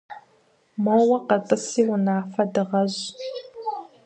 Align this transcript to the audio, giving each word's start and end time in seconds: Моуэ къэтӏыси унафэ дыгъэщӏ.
Моуэ 0.83 1.17
къэтӏыси 1.27 1.81
унафэ 1.93 2.43
дыгъэщӏ. 2.53 3.03